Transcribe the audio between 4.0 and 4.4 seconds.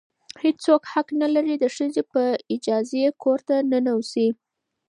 شي.